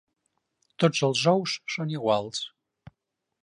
Tots 0.83 1.03
els 1.09 1.21
ous 1.33 1.55
són 1.77 1.95
iguals. 1.99 2.41